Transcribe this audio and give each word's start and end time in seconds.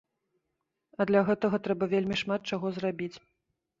А 1.03 1.07
для 1.11 1.21
гэтага 1.29 1.61
трэба 1.67 1.91
вельмі 1.93 2.15
шмат 2.23 2.41
чаго 2.53 2.67
зрабіць. 2.79 3.15